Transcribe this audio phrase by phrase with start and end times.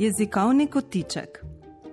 [0.00, 1.44] Jezikovni kotiček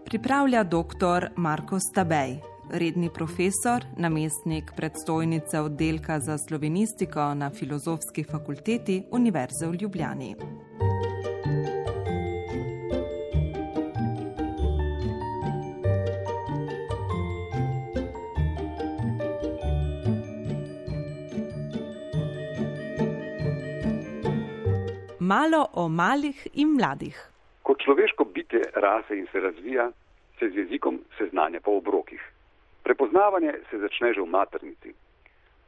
[0.06, 1.28] pripravlja dr.
[1.36, 2.38] Marko Stabej,
[2.72, 10.36] redni profesor, namestnik predstojnice oddelka za slovenistiko na Filozofski fakulteti Univerze v Ljubljani.
[25.20, 27.37] Malo o malih in mladih.
[27.68, 29.90] Kot človeško bitje rase in se razvija,
[30.40, 32.22] se z jezikom seznanja po obrokih.
[32.84, 34.94] Prepoznavanje se začne že v maternici.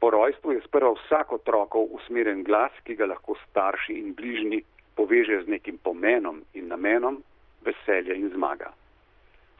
[0.00, 4.62] Po rojstvu je sprva vsak otrokov usmerjen glas, ki ga lahko starši in bližnji
[4.96, 7.20] povežejo z nekim pomenom in namenom,
[7.68, 8.72] veselja in zmaga.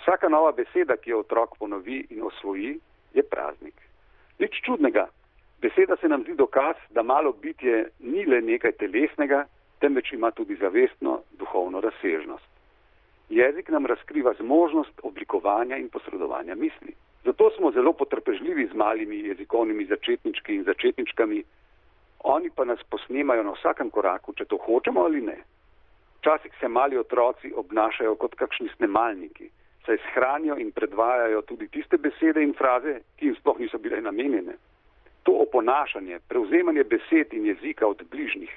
[0.01, 2.79] Vsaka nova beseda, ki jo otrok ponovi in osvoji,
[3.12, 3.77] je praznik.
[4.41, 5.11] Nič čudnega,
[5.61, 9.45] beseda se nam zdi dokaz, da malo bitje ni le nekaj telesnega,
[9.81, 12.48] temveč ima tudi zavestno duhovno razsežnost.
[13.28, 16.95] Jezik nam razkriva zmožnost oblikovanja in posredovanja misli.
[17.25, 21.45] Zato smo zelo potrpežljivi z malimi jezikovnimi začetnički in začetničkami,
[22.25, 25.36] oni pa nas posnemajo na vsakem koraku, če to hočemo ali ne.
[26.19, 29.48] Včasih se mali otroci obnašajo kot kakšni snemalniki,
[29.86, 34.56] saj shranijo in predvajajo tudi tiste besede in fraze, ki jim sploh niso bile namenjene.
[35.23, 38.53] To oponašanje, prevzemanje besed in jezika od bližnjih,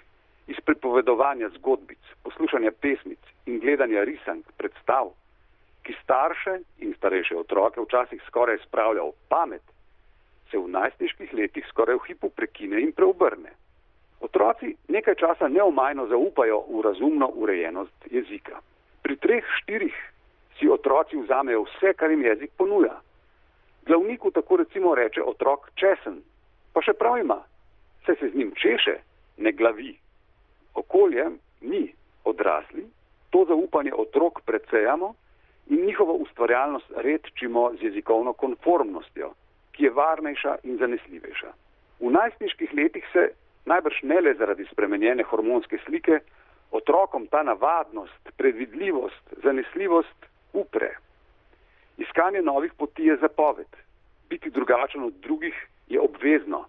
[0.48, 5.12] iz pripovedovanja zgodbic, poslušanja pesmic in gledanja risank, predstav,
[5.84, 9.64] ki starše in starejše otroke včasih skoraj spravlja v pamet,
[10.52, 13.52] se v najstniških letih skoraj v hipu prekine in preobrne.
[14.24, 18.62] Otroci nekaj časa neomajno zaupajo v razumno urejenost jezika.
[19.04, 19.96] Pri treh, štirih
[20.60, 23.02] si otroci vzamejo vse, kar jim jezik ponuja.
[23.86, 26.22] Glavniku tako recimo reče otrok česen,
[26.74, 27.42] pa še prav ima,
[28.06, 28.96] se se z njim češe,
[29.38, 30.03] ne glavi
[30.76, 31.30] okolje,
[31.62, 32.86] mi, odrasli,
[33.30, 35.14] to zaupanje otrok predsejamo
[35.68, 39.34] in njihovo ustvarjalnost redčimo z jezikovno konformnostjo,
[39.72, 41.52] ki je varnejša in zanesljivejša.
[42.00, 43.30] V najstniških letih se,
[43.66, 46.20] najbrž ne le zaradi spremenjene hormonske slike,
[46.72, 50.98] otrokom ta navadnost, predvidljivost, zanesljivost upre.
[51.98, 53.68] Iskanje novih poti je zapoved.
[54.30, 56.66] Biti drugačen od drugih je obvezno,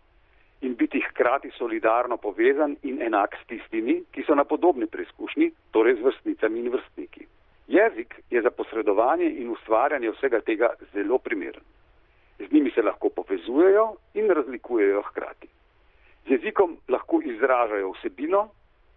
[0.65, 5.99] in biti hkrati solidarno povezan in enak s tistimi, ki so na podobni preizkušnji, torej
[5.99, 7.27] z vrstnicami in vrstniki.
[7.69, 11.65] Jezik je za posredovanje in ustvarjanje vsega tega zelo primeren.
[12.39, 15.49] Z njimi se lahko povezujejo in razlikujejo hkrati.
[16.27, 18.49] Z jezikom lahko izražajo vsebino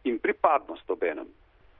[0.04, 1.28] in pripadnost obenem.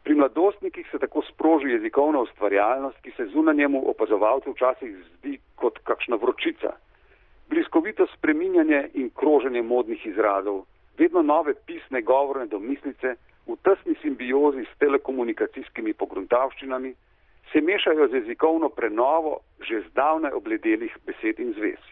[0.04, 6.16] Pri mladostnikih se tako sproži jezikovna ustvarjalnost, ki se zunanjemu opazovalcu včasih zdi kot kakšna
[6.16, 6.76] vročica,
[7.50, 10.64] bliskovito spreminjanje in kroženje modnih izrazov,
[10.98, 13.16] vedno nove pisne govorne domislice
[13.48, 16.94] v tesni simbiozi s telekomunikacijskimi pogruntavščinami,
[17.52, 21.84] se mešajo z jezikovno prenovo že zdavnaj obledelih besed in zvez.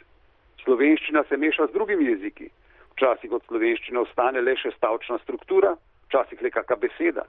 [0.64, 2.48] Slovenščina se meša z drugimi jeziki,
[2.96, 5.76] včasih od slovenščine ostane le še stavčna struktura,
[6.08, 7.28] včasih le kakšna beseda.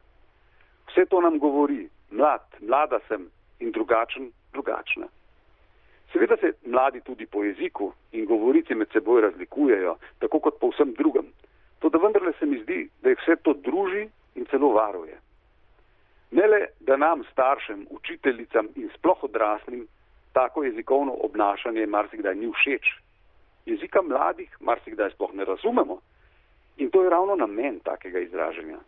[0.87, 3.27] Vse to nam govori, mlad, mlada sem
[3.59, 5.11] in drugačen, drugačna.
[6.13, 10.95] Seveda se mladi tudi po jeziku in govorici med seboj razlikujejo, tako kot po vsem
[10.99, 11.27] drugem.
[11.79, 15.19] To da vendarle se mi zdi, da jih vse to druži in celo varuje.
[16.31, 19.87] Ne le, da nam, staršem, učiteljicam in sploh odraslim,
[20.33, 22.87] tako jezikovno obnašanje marsikdaj ni všeč.
[23.67, 26.01] Jezika mladih marsikdaj sploh ne razumemo
[26.77, 28.79] in to je ravno namen takega izražanja.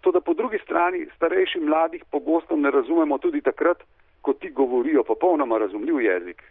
[0.00, 3.82] To da po drugi strani starejši mladih pogosto ne razumemo tudi takrat,
[4.22, 6.42] ko ti govorijo popolnoma razumljiv jezik,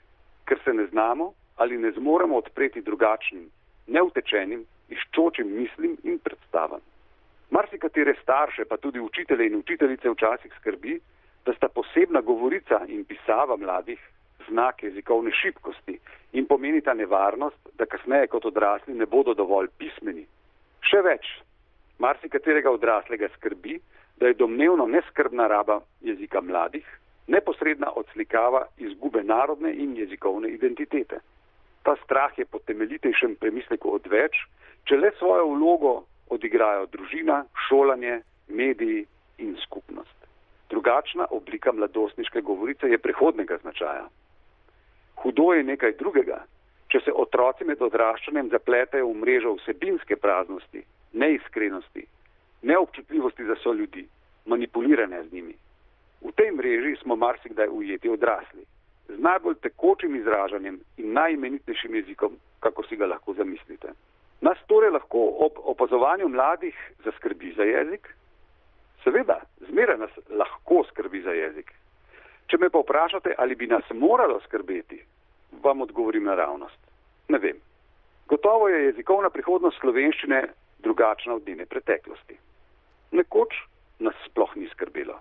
[0.46, 3.50] ker se ne znamo ali ne zmoremo odpreti drugačnim,
[3.88, 6.80] neutečenim, iščočim mislim in predstavam.
[7.50, 11.00] Marsikatere starše, pa tudi učitelje in učiteljice včasih skrbi,
[11.46, 14.00] da sta posebna govorica in pisava mladih
[14.50, 16.00] znak jezikovne šibkosti
[16.34, 20.28] in pomenita nevarnost, da kasneje kot odrasli ne bodo dovolj pismeni.
[20.82, 21.26] Še več,
[22.00, 23.80] marsikaterega odraslega skrbi,
[24.20, 26.86] da je domnevno neskrbna raba jezika mladih
[27.28, 31.20] neposredna odslikava izgube narodne in jezikovne identitete.
[31.84, 34.36] Ta strah je po temeljitejšem premisleku odveč,
[34.88, 35.94] če le svojo vlogo
[36.30, 39.06] odigrajo družina, šolanje, mediji
[39.38, 40.16] in skupnost.
[40.70, 44.08] Drugačna oblika mladostniške govorice je prehodnega značaja.
[45.16, 46.44] Hudo je nekaj drugega,
[46.88, 50.84] če se otroci med odraščanjem zapletajo v mrežo vsebinske praznosti,
[51.14, 52.04] neiskrenosti,
[52.62, 54.08] neobčutljivosti za so ljudi,
[54.46, 55.56] manipuliranja z njimi.
[56.22, 58.66] V tej mreži smo marsikdaj ujeti odrasli,
[59.08, 63.94] z najbolj tekočim izražanjem in najimenitnejšim jezikom, kako si ga lahko zamislite.
[64.42, 66.76] Nas torej lahko ob opazovanju mladih
[67.06, 68.08] zaskrbi za jezik,
[69.08, 71.72] Seveda, zmeraj nas lahko skrbi za jezik.
[72.52, 75.00] Če me pa vprašate, ali bi nas moralo skrbeti,
[75.64, 76.80] vam odgovorim naravnost.
[77.32, 77.62] Ne vem.
[78.28, 80.42] Gotovo je jezikovna prihodnost slovenščine
[80.84, 82.36] drugačna od njene preteklosti.
[83.12, 83.56] Nekoč
[84.00, 85.16] nas sploh ni skrbelo.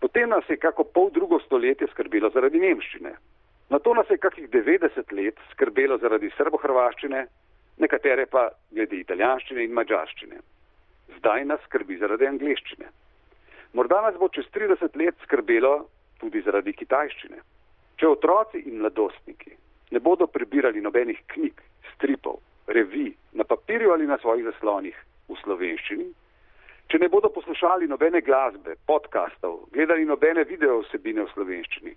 [0.00, 3.12] Potem nas je kako pol drugo stoletje skrbelo zaradi nemščine.
[3.70, 7.26] Na to nas je kakih 90 let skrbelo zaradi srbo-hrvaščine,
[7.78, 10.40] nekatere pa glede italijanščine in mađarščine.
[11.18, 12.88] Zdaj nas skrbi zaradi angliščine.
[13.72, 15.74] Morda nas bo čez 30 let skrbelo
[16.18, 17.38] tudi zaradi kitajščine.
[18.00, 19.52] Če otroci in mladostniki
[19.90, 21.60] ne bodo prebirali nobenih knjig,
[21.94, 24.96] stripov, revij na papirju ali na svojih zaslonih
[25.28, 26.06] v slovenščini,
[26.90, 31.92] če ne bodo poslušali nobene glasbe, podkastov, gledali nobene video vsebine v slovenščini,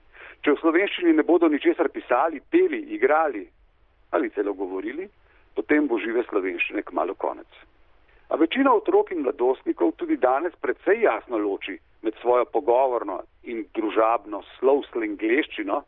[0.45, 3.47] če v slovenščini ne bodo ničesar pisali, peli, igrali
[4.13, 5.07] ali celo govorili,
[5.57, 7.49] potem bo žive slovenščine kmalo konec.
[8.29, 14.43] A večina otrok in mladostnikov tudi danes predvsej jasno loči med svojo pogovorno in družabno
[14.59, 15.81] slovslo angliščino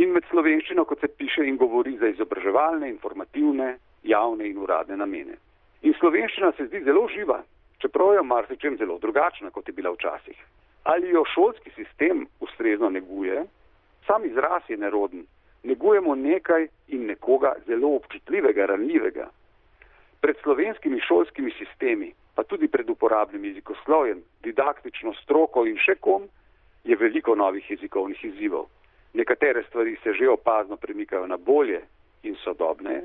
[0.00, 5.36] in med slovenščino, kot se piše in govori za izobraževalne, informativne, javne in uradne namene.
[5.84, 7.42] In slovenščina se zdi zelo živa,
[7.84, 10.38] čeprav je marsičem zelo drugačna, kot je bila včasih.
[10.84, 13.44] Ali jo šolski sistem ustrezno neguje,
[14.06, 15.26] sam izraz je neroden,
[15.62, 19.28] negujemo nekaj in nekoga zelo občutljivega, ranljivega.
[20.20, 26.24] Pred slovenskimi šolskimi sistemi, pa tudi pred uporabnim jezikoslovjem, didaktično stroko in še kom,
[26.84, 28.66] je veliko novih jezikovnih izzivov.
[29.12, 31.80] Nekatere stvari se že opazno premikajo na bolje
[32.22, 33.02] in sodobne,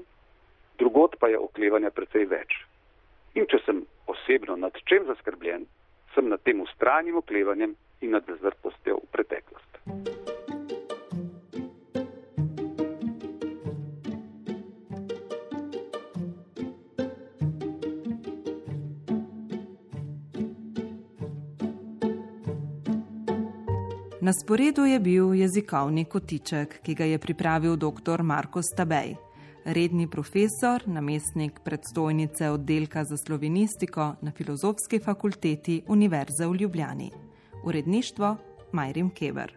[0.77, 2.69] drugot pa je oklevanja precej več.
[3.39, 3.77] In če sem
[4.12, 5.62] osebno nad čem zaskrbljen,
[6.12, 7.71] sem nad tem ustrajnim oklevanjem
[8.03, 9.80] in nad zazrtostjo v preteklost.
[24.19, 28.19] Na sporedu je bil jezikovni kotiček, ki ga je pripravil dr.
[28.19, 29.15] Marko Stabej,
[29.74, 37.12] redni profesor, namestnik predstojnice oddelka za slovenistiko na Filozofski fakulteti Univerze v Ljubljani.
[37.63, 38.36] Uredništvo
[38.71, 39.54] Majrim Keber.